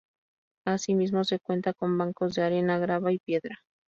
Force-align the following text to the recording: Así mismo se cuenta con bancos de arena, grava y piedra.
Así 0.65 0.95
mismo 0.95 1.23
se 1.23 1.37
cuenta 1.39 1.75
con 1.75 1.95
bancos 1.95 2.33
de 2.33 2.41
arena, 2.41 2.79
grava 2.79 3.13
y 3.13 3.19
piedra. 3.19 3.59